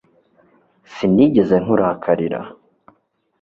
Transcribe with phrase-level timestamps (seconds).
[0.93, 2.39] Sinigeze nkurakarira